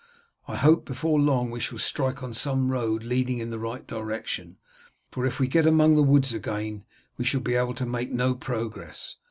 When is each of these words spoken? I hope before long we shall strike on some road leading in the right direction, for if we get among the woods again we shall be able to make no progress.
I 0.47 0.55
hope 0.55 0.85
before 0.85 1.19
long 1.19 1.51
we 1.51 1.59
shall 1.59 1.77
strike 1.77 2.23
on 2.23 2.33
some 2.33 2.71
road 2.71 3.03
leading 3.03 3.37
in 3.37 3.51
the 3.51 3.59
right 3.59 3.85
direction, 3.85 4.57
for 5.11 5.27
if 5.27 5.39
we 5.39 5.47
get 5.47 5.67
among 5.67 5.95
the 5.95 6.01
woods 6.01 6.33
again 6.33 6.85
we 7.17 7.23
shall 7.23 7.41
be 7.41 7.53
able 7.53 7.75
to 7.75 7.85
make 7.85 8.09
no 8.11 8.33
progress. 8.33 9.17